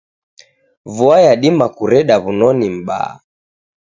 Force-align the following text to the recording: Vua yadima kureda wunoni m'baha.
Vua 0.95 1.17
yadima 1.25 1.65
kureda 1.77 2.15
wunoni 2.23 2.67
m'baha. 2.75 3.13